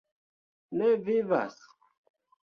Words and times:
Ne 0.77 0.87
Vivas? 1.05 1.55